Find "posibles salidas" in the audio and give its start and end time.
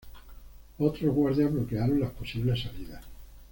2.13-3.03